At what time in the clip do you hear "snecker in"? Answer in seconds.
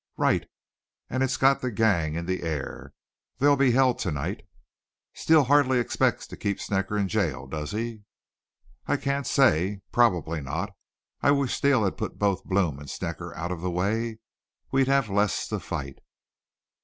6.59-7.07